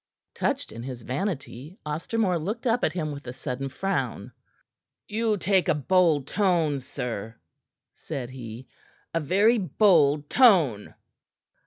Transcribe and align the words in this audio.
Touched 0.33 0.71
in 0.71 0.81
his 0.81 1.03
vanity, 1.03 1.77
Ostermore 1.85 2.39
looked 2.39 2.65
up 2.65 2.83
at 2.83 2.93
him 2.93 3.11
with 3.11 3.27
a 3.27 3.33
sudden 3.33 3.69
frown. 3.69 4.31
"You 5.07 5.37
take 5.37 5.67
a 5.69 5.75
bold 5.75 6.25
tone, 6.25 6.79
sir," 6.79 7.35
said 7.93 8.31
he, 8.31 8.67
"a 9.13 9.19
very 9.19 9.59
bold 9.59 10.27
tone!" 10.27 10.95